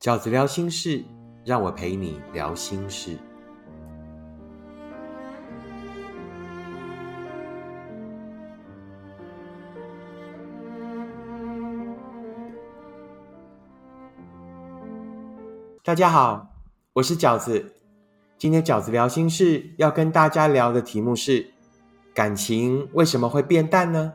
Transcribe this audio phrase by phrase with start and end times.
[0.00, 1.04] 饺子聊心事，
[1.44, 3.18] 让我陪你聊心事。
[15.84, 16.48] 大家好，
[16.94, 17.70] 我是饺子。
[18.38, 21.52] 今天饺子聊心事要跟大家聊的题目是：
[22.14, 24.14] 感情为什么会变淡呢？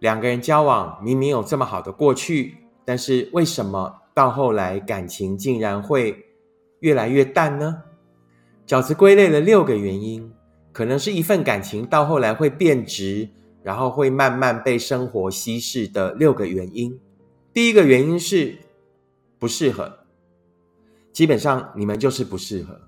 [0.00, 6.24] 两个人交往明明有这么好的过去，但是为什么到后来感情竟然会
[6.80, 7.82] 越来越淡呢？
[8.66, 10.32] 饺子归类了六个原因，
[10.72, 13.28] 可能是一份感情到后来会变质，
[13.62, 16.98] 然后会慢慢被生活稀释的六个原因。
[17.52, 18.56] 第一个原因是
[19.38, 19.98] 不适合，
[21.12, 22.80] 基本上你们就是不适合。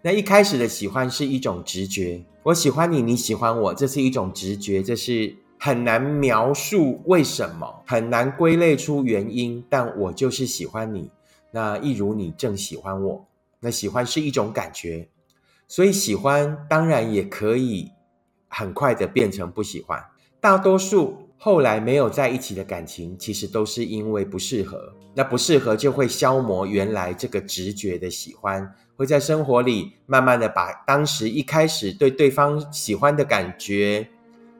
[0.00, 5.36] 那一开始的喜欢是一种直觉，我喜欢你，你喜欢我，这是一种直觉，这是。
[5.58, 11.10] 很难描述为什么，很难归类出原因，但我就是喜欢你。
[11.50, 13.26] 那一如你正喜欢我，
[13.60, 15.08] 那喜欢是一种感觉，
[15.66, 17.90] 所以喜欢当然也可以
[18.48, 20.04] 很快的变成不喜欢。
[20.40, 24.92] 大多数后来没有在一起的感情，其实都是因为不适合。
[25.14, 34.08] 那不适合就会消磨原来这个直觉的喜欢，会在生活里慢慢的把当时一开始对对方喜欢的感觉。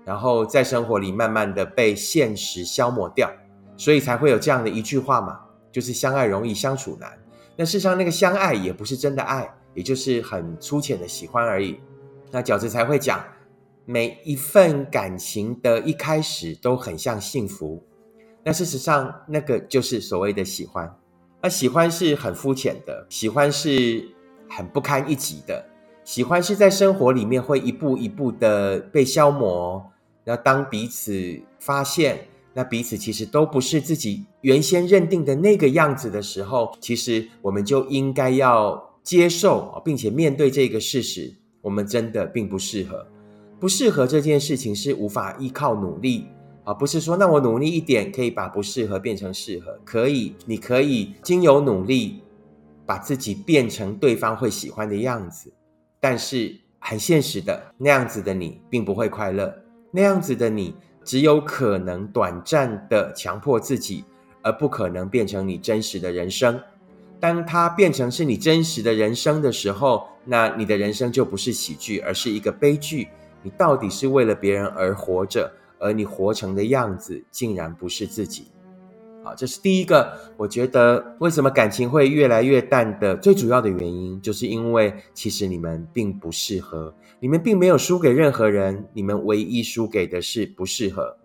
[0.09, 3.31] 然后在生活里慢慢的被现实消磨掉，
[3.77, 5.39] 所以才会有这样的一句话嘛，
[5.70, 7.12] 就是相爱容易相处难。
[7.56, 11.79] 那事实上那个相爱也不是真的爱，也就是很粗浅的喜欢而已。
[12.31, 13.23] 那饺子才会讲，
[13.84, 17.84] 每一份感情的一开始都很像幸福。
[18.42, 20.91] 那事实上那个就是所谓的喜欢。
[21.42, 24.09] 那喜欢是很肤浅的，喜欢是
[24.48, 25.67] 很不堪一击的，
[26.03, 29.92] 喜欢是在生活里面会一步一步的被消磨。
[30.29, 43.07] 那当彼此发现，那彼此其实都不是自己原先认定的那个样子的时候，其实我们就应该要接受，并且面对这个事实：我们真的并不适合。
[43.59, 46.27] 不适合这件事情是无法依靠努力
[46.63, 52.20] 啊，不是说那我努力一点可以把不适合变成适合，可以，你可以经由努力
[52.85, 55.51] 把自己变成对方会喜欢的样子，
[55.98, 59.51] 但是很现实的，那样子的你并不会快乐。
[59.91, 64.05] 那样子的你，只有可能短暂的强迫自己，
[64.43, 66.61] 而不可能变成你真实的人生。
[67.21, 73.09] 当它变成是你真实的人生的时候，那你的人生就不是喜剧，而是一个悲剧。
[73.43, 78.49] 你到底是为了别人而活着，而你活成的样子，竟然不是自己。
[79.34, 91.16] 这是第一个，我觉得为什么感情会越来越淡的最主要的原因，就是因为其实你们并不适合，你们并没有输给任何人，你们唯一输给的是不适合。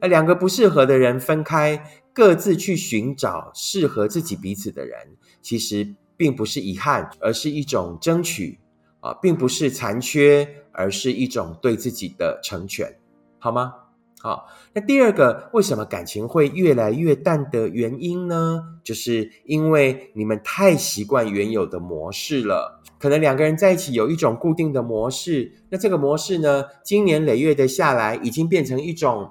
[0.00, 4.96] 那两个不适合的人分开，各自去寻找适合自己彼此的人，
[5.42, 8.58] 其实并不是遗憾，而是一种争取
[9.00, 12.94] 啊，并不是残缺，而是一种对自己的成全，
[13.38, 13.74] 好吗？
[14.22, 18.62] 好，那第二个为什么感情会越来越淡的原因呢？
[18.84, 22.82] 就是因为你们太习惯原有的模式了。
[22.98, 29.30] 可能两个人在一起有一种固定的模式，那这个模式呢，经年累月的下来，已经变成一种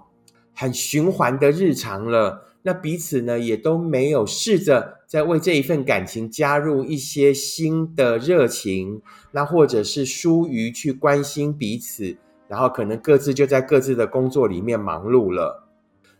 [0.55, 2.47] 很循环的日常了。
[2.63, 12.17] 那彼此呢，也都没有试着在为这一份感情加入一些新的热情，那或者是疏于去关心彼此。
[12.49, 15.67] 然后可能各自就在各自的工作里面忙碌了，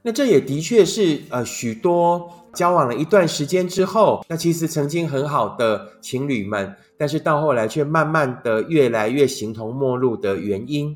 [0.04, 10.96] 那这也的确是呃许多交往了一段时间之后，那其实曾经很好的情侣们，但是到后来却慢慢的越来越形同陌路的原因。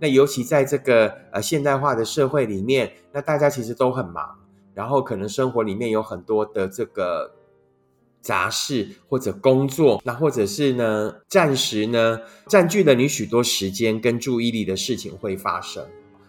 [0.00, 4.38] 那尤其在这个呃现代化的社会里面，那大家其实都很忙，
[4.72, 7.32] 然后可能生活里面有很多的这个。
[8.22, 15.84] 杂事或者工作，那或者是呢，暂时呢占据了你许多时间跟注意力的事情会发生。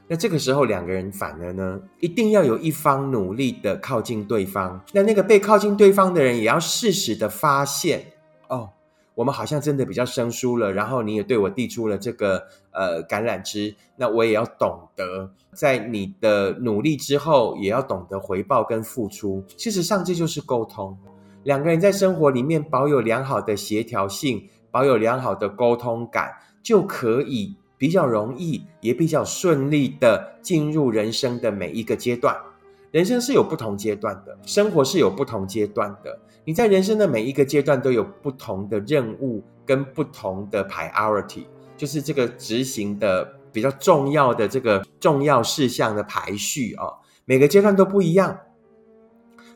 [0.05, 4.83] 那这个时候，两个人反而呢，一定要有一方努力的靠近对方。
[4.91, 8.05] 那那个被靠近对方的人，也要适时的发现，
[8.49, 8.69] 哦，
[9.15, 10.73] 我们好像真的比较生疏了。
[10.73, 19.41] 然后你也对我递出了这个呃橄榄枝，那我也要懂得，在你的努力之后，也要懂得回报跟付出。
[19.57, 20.97] 事实上，这就是沟通。
[21.43, 26.31] 两个人在生活里面保有良好的协调性，保有良好的沟通感，
[26.61, 32.35] 就可以比较容易，也比较顺利的进入人生的每一个阶段。
[32.91, 36.17] 人生是有不同阶段的，生活是有不同阶段的。
[36.45, 41.45] 你在人生的每一个阶段都有不同的任务跟不同的 priority，
[41.75, 46.85] 就是这个执行的比较重要的这个重要事项的排序啊，
[47.25, 48.37] 每个阶段都不一样。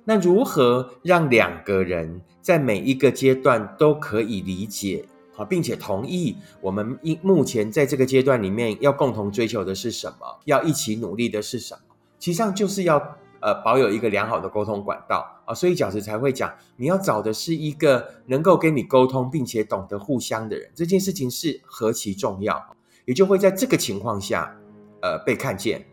[0.07, 5.05] 那如何让两个人在每一个阶段都可以理解
[5.35, 11.81] 啊，并且同意我们一目前在这个阶段里面要共同追求的是什么，要一起努力的是什么？
[12.17, 13.17] 其实上就是要。
[13.39, 20.67] 呃，保有一个良好的沟通管道啊，所以饺子才会讲，你要找的是一个能够跟你沟通，并且懂得互相的人。
[20.73, 22.75] 这件事情是何其重要，
[23.05, 24.57] 也就会在这个情况下，
[25.03, 25.85] 呃，被看见。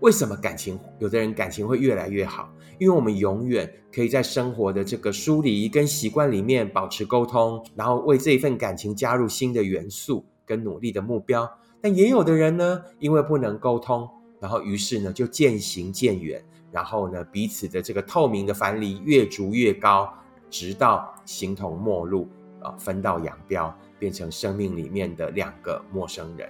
[0.00, 2.52] 为什么感情有的人感情会越来越好？
[2.78, 11.50] 因为我们永远可以在生活的这个疏离跟习惯里面保持沟通，然后为这一份感情加入新的元素跟努力的目标。
[11.82, 14.08] 但也有的人呢，因为不能沟通，
[14.40, 16.42] 然后于是呢就渐行渐远。
[16.72, 20.08] 然后呢，彼此的这个透明的樊篱越筑越高，
[20.48, 22.28] 直到形同陌路
[22.62, 26.48] 啊，分道扬镳，变成生命里面的两个陌生人。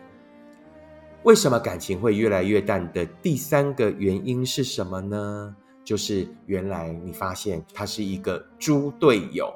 [1.22, 5.54] 为什么感情会越来越淡的第三个原因是什么呢？
[5.84, 9.54] 就是原来你发现他是一个猪队友。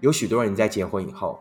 [0.00, 1.40] 有许多人在结婚以后。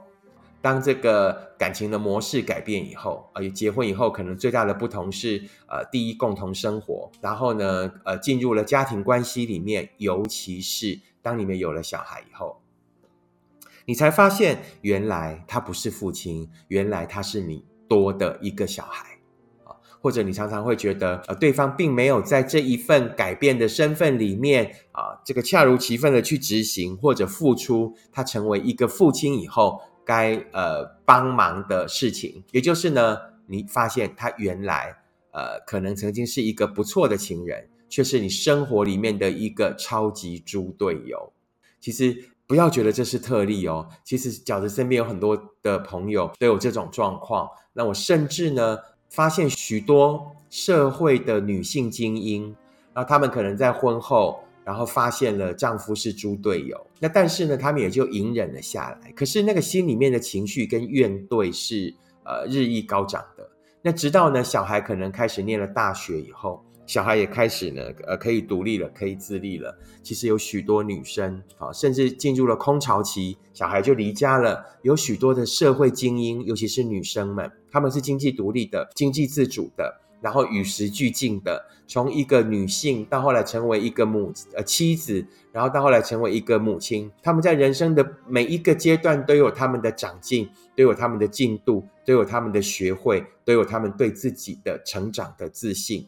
[0.60, 12.64] 当这个感情的模式改变以后，呃，结婚以后可能最大的不同是，呃，第一共同生活，然后呢，呃，进入了家庭关系里面，尤其是当你们有了小孩以后，
[13.86, 19.20] 你才发现原来他不是父亲，原来他是你多的一个小孩，
[19.64, 29.82] 啊，或者你常常会觉得，呃，对方并没有在这一份改变的身份里面，啊，这个恰如其分的去执行或者付出，他成为一个父亲以后。
[30.08, 33.18] 该呃帮忙的事情，也就是呢，
[33.48, 34.96] 你发现他原来
[35.32, 41.34] 呃可能曾经是一个不错的情人，却是你生活里面的一个超级猪队友。
[41.80, 42.16] 其实
[42.48, 47.50] 不要觉得这是特例哦，其实饺子身边有很多的朋友都有这种状况。
[47.74, 48.78] 那我甚至呢
[49.10, 52.56] 发现许多社会的女性精英，
[52.94, 54.40] 那他们可能在婚后。
[54.66, 59.12] 然后发现了丈夫是猪队友，那但是呢，他们也就隐忍了下来。
[59.12, 61.94] 可是那个心里面的情绪跟怨怼是
[62.24, 63.48] 呃日益高涨的。
[63.84, 69.78] 那直到呢，小孩可能开始念了大学以后，小孩也开始呢呃可以独立了，可以自立了。
[70.04, 74.64] 其实有许多女生啊，甚至进入了空巢期，小孩就离家了。
[74.84, 80.02] 有许多的社会精英，尤其是女生们，她们是经济独立的、经济自主的。
[80.22, 96.08] 然后与时俱进的，从一个女性到后来成为一个母呃妻子，然后到后来成为一个母亲，她们在人生的每一个阶段都有他们的长进，都有他们的进度，都有他们的学会，都有他们对自己的成长的自信。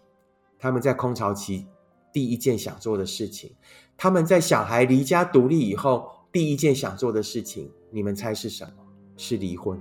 [0.59, 1.68] 他们在空巢期
[2.12, 3.51] 第一件想做的事情，
[3.95, 8.71] 他们在小孩离家独立以后第一件想做的事情，你们猜是什么？
[9.15, 9.80] 是离婚。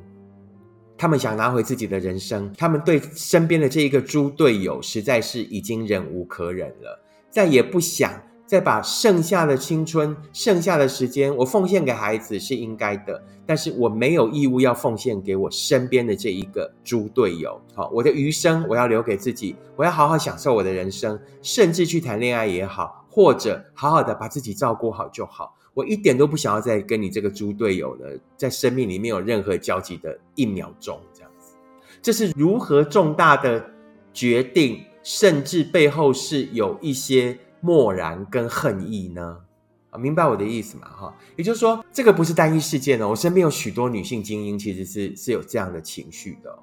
[0.99, 6.99] 他们想拿回自己的人生，他们对身边的这一个猪队友实在是已经忍无可忍了，
[7.31, 17.60] 再也不想再把剩下的青春、剩下的时间我奉献给孩子是应该的，但是我没有义务要奉献给我身边的这一个猪队友。
[17.75, 25.52] 好，我的余生我要留给自己，我要好好享受我的人生，甚至去谈恋爱也好，或者好好的把自己照顾好就好。
[25.75, 28.06] 我一点都不想要再跟你这个猪队友呢，
[28.37, 31.54] 在生命里面有任何交集的一秒钟，这样子，
[32.00, 33.62] 这是如何重大的
[34.14, 39.39] 决定，甚至背后是有一些漠然跟恨意呢？
[39.91, 40.89] 啊，明白我的意思吗？
[40.89, 43.08] 哈，也就是说，这个不是单一事件呢。
[43.08, 46.56] 我身边有许多女性精英，其实是是有这样的情绪的。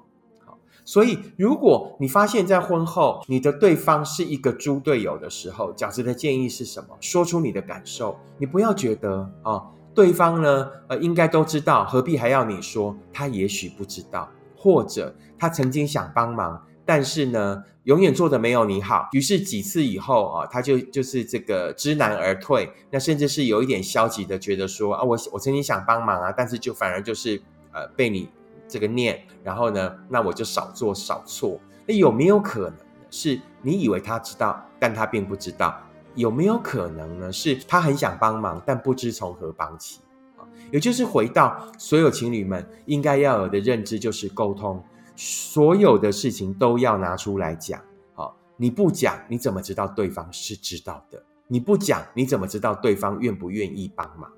[0.86, 6.88] 所以，如果你发现，在婚后你的对方是一个猪队友的时候，饺子的建议是什么？
[7.00, 8.18] 说出你的感受。
[8.38, 9.62] 你不要觉得啊，
[9.94, 12.94] 对方呢，呃，应该都知道，何必还要你说？
[13.12, 19.08] 他也许不知道，或者他曾经想帮忙，但是呢，永远做的没有你好。
[19.12, 22.70] 于是几次以后啊，他就就是这个知难而退。
[22.90, 27.40] 那甚至是有一点消极的，觉得说啊，我我曾经想帮忙啊，但是就反而就是
[27.72, 28.28] 呃被你。
[28.66, 31.60] 这个念，然后呢，那我就少做少错。
[31.86, 32.74] 那有没有可能
[33.10, 35.78] 是你以为他知道，但他并不知道？
[36.14, 37.30] 有没有可能呢？
[37.30, 40.00] 是他很想帮忙，但不知从何帮起
[40.38, 40.48] 啊？
[40.72, 44.82] 也就是回到所有情侣们应该要有的认知，就是沟通，
[45.16, 47.80] 所有的事情都要拿出来讲。
[48.14, 51.22] 好，你不讲，你怎么知道对方是知道的？
[51.46, 54.30] 你不讲，你怎么知道对方愿不愿意帮忙？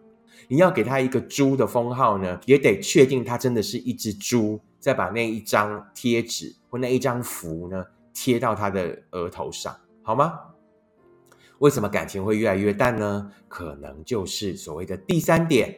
[0.48, 10.38] 你要给他一个猪的封号呢，也得确定他真的是一只猪，再把那一张贴纸或那一张符呢贴到他的额头上，好吗？
[11.58, 13.32] 为什么感情会越来越淡呢？
[13.48, 15.74] 可能就是所谓的第三点，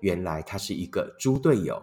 [0.00, 1.82] 原来他是一个猪队友。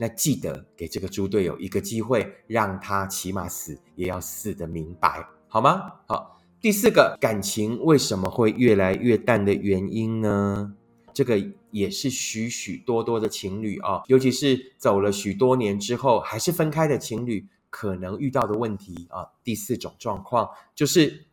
[0.00, 5.92] 那记得给这个猪队友一个机会，让他起码死也要死的明白，好吗？
[6.06, 6.40] 好。
[6.60, 10.74] 第四个，感情为什么会越来越淡的原因呢？
[11.12, 11.40] 这个
[11.70, 19.28] 也是许许多多的情侣啊，尤其是走了许多年之后还是分开的情侣，可能遇到的问题啊。
[19.44, 21.26] 第四种状况就是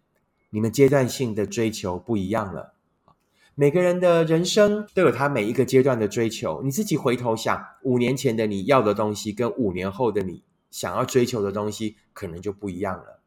[0.52, 2.75] 你们阶段性的追求不一样了。
[3.58, 13.22] 每个人的人生都有他每一个阶段的追求，你自己回头想，五年前的你要的东西，跟五年后的你想要追求的东西，可能就不一样了。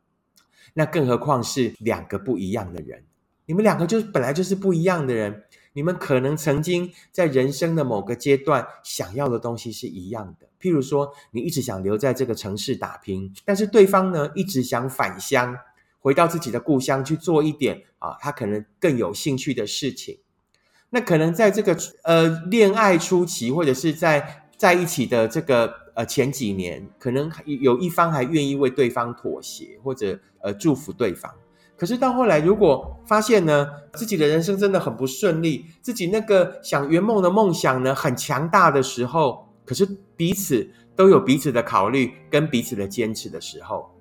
[0.74, 3.04] 那更何况是两个不一样的人，
[3.46, 5.44] 你们两个就本来就是不一样的人。
[5.72, 15.56] 你们可能曾经在人生的某个阶段想要的东西是一样的，譬如说，你一直想留在这个城市打拼，但是对方呢一直想返乡，
[16.08, 20.16] 回到自己的故乡去做一点啊，他可能更有兴趣的事情。
[20.88, 31.30] 那可能在这个呃恋爱初期，或者是在在一起的这个呃前几年，可能有一方还愿意为对方妥协，或者呃祝福对方。
[31.76, 39.86] 可是到后来，如果发现呢，自己的人生真的很不顺利，自己那个想圆梦的梦想呢很强大的时候，可是
[40.16, 43.94] 彼此都有彼此的考虑跟彼此的坚持的时候，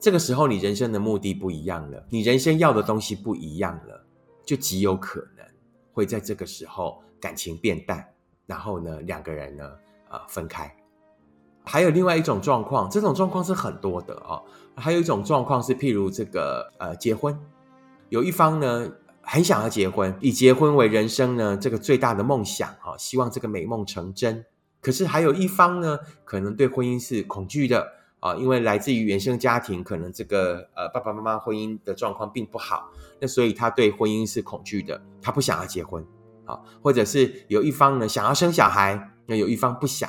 [0.00, 4.02] 这个时候你人生的目的不一样了，你人生要的东西不一样了，
[4.46, 5.44] 就极有可能
[5.92, 8.02] 会在这个时候感情变淡，
[8.46, 9.70] 然后呢两个人呢
[10.08, 10.74] 啊分开。
[11.62, 14.40] 还有另外一种状况，这种状况是很多的啊。
[14.74, 17.38] 还有一种状况是，譬如这个呃，结婚，
[18.08, 18.90] 有一方呢
[19.20, 24.42] 很想要结婚，以结婚为人生呢这个最大的梦想哈，希望这个美梦成真。
[24.80, 27.86] 可是还有一方呢，可能对婚姻是恐惧的
[28.20, 36.04] 啊，因为来自于原生家庭，可能这个呃爸爸妈妈婚姻的状况并不好，那所以他对婚姻是恐惧的，他不想要结婚
[36.44, 40.08] 啊，或者是有一方呢想要生小孩，那有一方不想。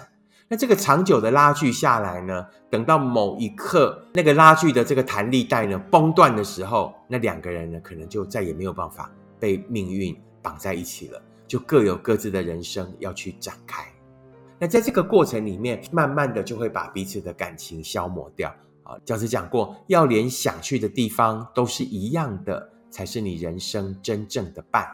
[0.49, 13.90] 那这个长久的拉锯下来呢，等到某一刻，那个拉锯的这个弹力带呢崩断的时候，那两个人呢可能就再也没有办法被命运绑在一起了，就各有各自的人生要去展开。
[14.61, 18.95] 那在这个过程里面，慢慢的就会把彼此的感情消磨掉啊。
[19.03, 24.87] 教师讲过，要连想去的地方都是一样的，才是你人生真正的伴。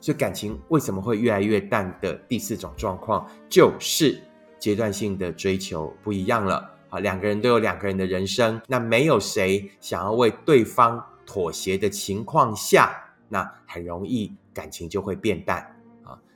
[0.00, 4.18] 所以感情为什么会越来越淡的第四种状况，就是。
[4.58, 12.90] 阶段性的追求不一样了，啊，两个人都有两个人的人生，那没有谁想要为对方妥协的情况下，
[13.28, 15.77] 那很容易感情就会变淡。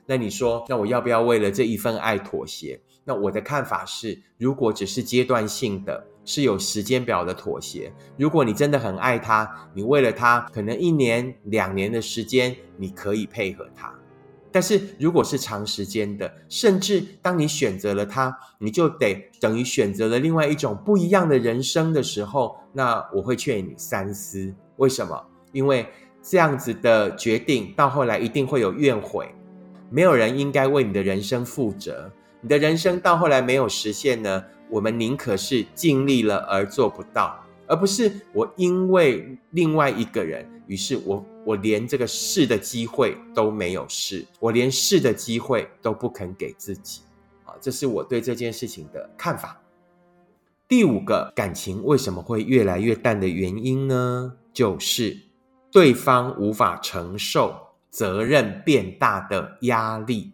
[0.05, 2.79] 那你说，那我要不要为了这一份爱妥协？
[3.05, 7.91] 那我的看法是，如果只是阶段性的，是有时间表的妥协。
[8.17, 13.93] 如果你真的很爱他，你为了他，可能一年、两年的时间，你可以配合他。
[14.51, 24.53] 但是，如果是长时间的，甚至当你选择了他，你就得等于选择了另外一种不一样的人生的时候，那我会劝你三思。
[24.77, 25.19] 为什么？
[25.51, 25.87] 因为
[26.21, 29.27] 这样子的决定到后来一定会有怨悔，
[29.93, 32.11] 没有人应该为你的人生负责。
[32.41, 34.43] 你的人生到后来没有实现呢？
[34.69, 41.23] 我们宁可是尽力了而做不到，而不是我因为另外一个人，于是我。
[41.45, 47.01] 我连这个试的机会都没有试，我连试的机会都不肯给自己，
[47.43, 49.59] 啊，这是我对这件事情的看法。
[50.69, 54.33] 第五个，感情为什么会越来越淡的原因呢？
[54.53, 55.17] 就是
[55.69, 57.62] 对方无法承受
[57.93, 60.33] 责任变大的压力。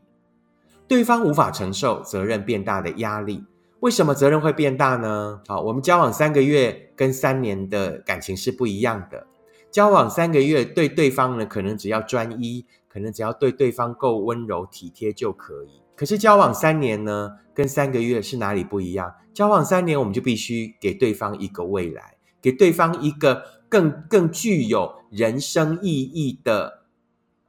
[0.88, 3.44] 对方无法承受责任变大的压力，
[3.82, 5.42] 为什么责任会变大呢？
[5.46, 9.28] 好，我们交往三个月跟三年的感情是不一样的。
[9.70, 15.82] 交往三个月，对对方呢，可能只要专一，可能只要对对方够温柔体贴就可以。
[15.96, 19.14] 可是交往三年呢，跟三个月是哪里不一样？
[19.34, 26.79] 交往三年，我们就必须给对方一个未来，给对方一个更更具有人生意义的，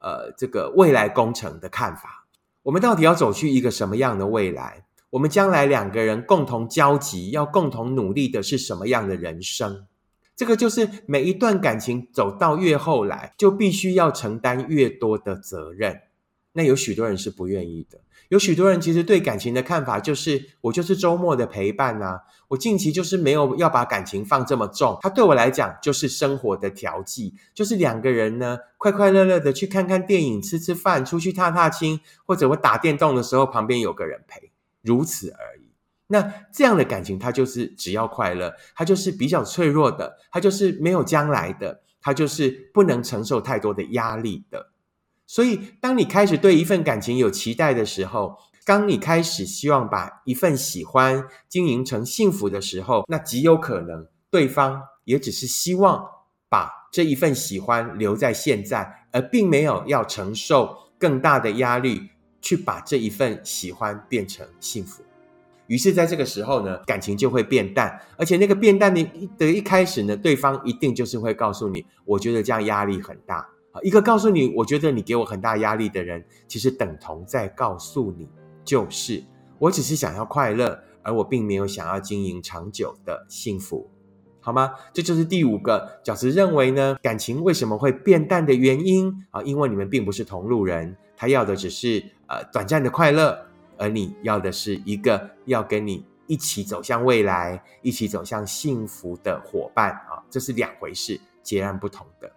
[0.01, 2.27] 呃，这个未来工程的看法。
[2.63, 4.85] 我们到底要走去一个什么样的未来？
[5.11, 9.87] 我们将来两个人共同交集，要共同努力的是什么样的人生？
[10.37, 16.01] 这个就是每一段感情走到越后来，就必须要承担越多的责任。
[16.53, 24.99] 那有许多人是不愿意的，有许多人其实对感情的看法就是：我就是周末的陪伴啊，我近期就是没有要把感情放这么重。
[25.01, 34.51] 他对我来讲就是生活的调剂，就是两个人呢快快乐乐的去看看电影、吃吃饭、出去踏踏青，或者我打电动的时候旁边有个人陪，
[34.83, 35.71] 如此而已。
[36.09, 44.70] 那这样的感情，它就是只要快乐，它就是比较脆弱的，它就是没有将来的，它就是不能承受太多的压力的。
[45.33, 56.05] 所以，当你开始对一份感情有期待的时候，当你开始希望把一份喜欢经营成幸福的时候，那极有可能对方也只是希望
[56.49, 62.11] 把这一份喜欢留在现在，而并没有要承受更大的压力，
[62.43, 65.01] 去把这一份喜欢变成幸福。
[65.69, 69.09] 于是，在这个时候呢，感情就会变淡，而且那个变淡的
[69.39, 73.47] 的一开始呢，对方一定就是会告诉你，我觉得这样压力很大。
[73.83, 78.29] 一个告诉你，我觉得你给我很大压力的人，其实等同在告诉你，
[78.65, 79.23] 就是
[79.59, 83.89] 我只是想要快乐，而我并没有想要经营长久的幸福。
[84.43, 84.73] 好吗？
[84.93, 89.43] 这就是第五个饺子认为呢，感情为什么会变淡的原因啊？
[89.43, 93.39] 因为你们并不是同路人，他要的只是呃短暂的快乐，
[93.77, 102.33] 而你要的是一个要跟你一起走向未来、一起走向幸福的伙伴啊，这是两回事，截然不同的。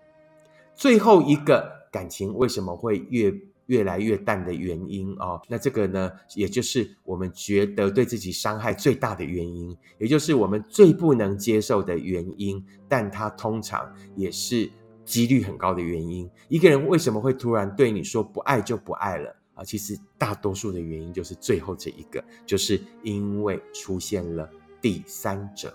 [0.76, 3.34] 最后一个感情为什么会越？
[3.68, 14.70] 越来越淡的原因哦，那这个呢，也就是我们觉得对自己伤害最大的原因，也就是我们最不能接受的原因，但它通常也是
[15.06, 16.30] 几率很高的原因。
[16.50, 19.64] 一个人为什么会突然对你说不爱就不爱了啊？
[19.64, 24.48] 其实大多数的原因就是最后这一个，就是因为出现了
[24.82, 25.74] 第三者。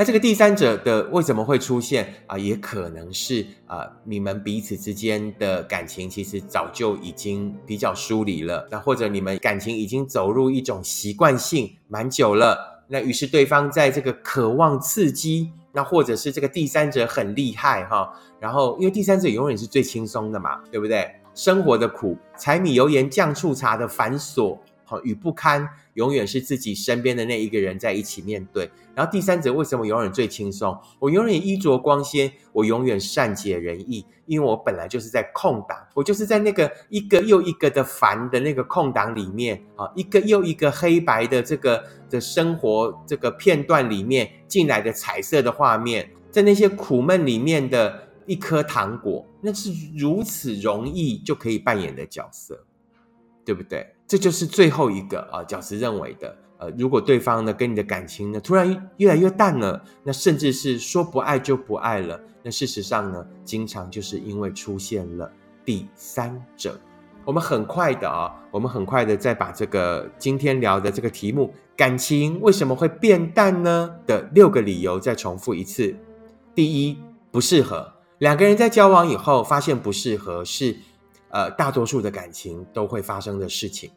[0.00, 2.38] 那这个第三者的为什么会出现啊？
[2.38, 21.06] 也可能是啊，你们彼此之间的感情其实早就已经比较疏离了，那或者你们感情已经走入一种习惯性蛮久了，那于是对方在这个渴望刺激，那或者是这个第三者很厉害哈，然后因为第三者永远是最轻松的嘛，对不对？
[21.34, 24.56] 生活的苦，柴米油盐酱醋茶的繁琐。
[25.04, 28.70] 与不堪，永远是自己身边的那一个人在一起面对。
[28.94, 30.76] 然后第三者为什么永远最轻松？
[30.98, 52.64] 我永远衣着光鲜，我永远善解人意，因为我本来就是在空档，我就是在那个一个又一个的烦的那个空档里面啊，一个又一个黑白的这个的生活这个片段里面进来的彩色的画面，在那些苦闷里面的一颗糖果，那是如此容易就可以扮演的角色，
[53.44, 53.94] 对不对？
[54.10, 56.36] 这就是最后一个啊，饺子认为的。
[56.58, 65.30] 呃，如果对方呢跟你的感情呢突然越来越淡了，那甚至是说不爱就不爱了，那事实上呢，经常就是因为出现了
[65.64, 66.76] 第三者。
[67.24, 75.94] 我们很快的啊，我们很快的再把这个今天聊的这个题目“感情为什么会变淡呢”的六个理由再重复一次。
[76.52, 76.98] 第一，
[77.30, 77.92] 不适合。
[78.18, 80.76] 两个人在交往以后发现不适合，是
[81.28, 83.88] 呃大多数的感情都会发生的事情。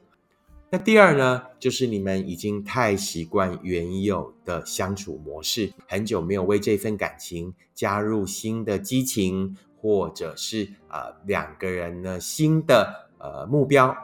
[0.74, 13.96] 那第二呢，就是你们已经太习惯原有的相处模式，很久没有为这份感情加入新的激情，或者是呃两个人呢新的呃目标。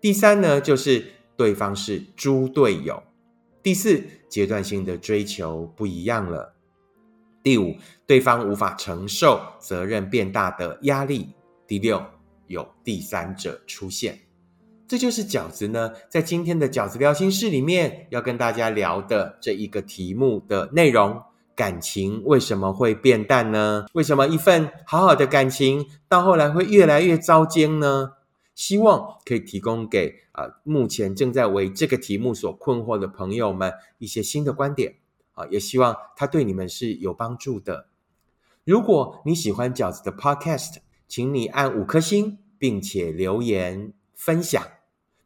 [0.00, 1.04] 第三呢，就是
[1.36, 3.02] 对方是猪队友。
[3.60, 6.54] 第四，阶段性的追求不一样了。
[7.42, 7.74] 第五，
[8.06, 11.30] 对方无法承受责任变大的压力。
[11.66, 12.00] 第六，
[12.46, 14.25] 有第三者出现。
[14.88, 21.20] 这就是饺子呢，在今天的饺子聊心事里面要跟大家聊的这一个题目的内容：
[21.56, 23.86] 感情为什么会变淡呢？
[23.94, 28.12] 为什么一份好好的感情到后来会越来越糟煎呢？
[28.54, 34.94] 希望可以提供给啊目前正在为这个题目所困惑的朋友们一些新的观点
[35.32, 37.88] 啊，也希望它对你们是有帮助的。
[38.64, 40.76] 如果你喜欢饺子的 Podcast，
[41.08, 44.62] 请你按五颗星，并且留言分享。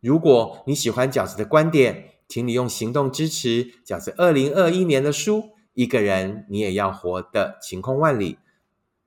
[0.01, 5.39] 如果你喜欢饺子的观点，请你用行动支持饺子二零二一年的书
[5.75, 8.35] 《一个人你也要活得晴空万里》。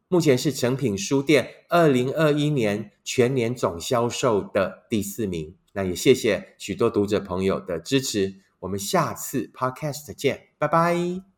[0.08, 5.56] 目前是诚品书店二零二一年全年总销售的第四名。
[5.73, 8.36] 那也谢谢许多读者朋友的支持。
[8.60, 11.32] 我们下次 Podcast 见，拜拜。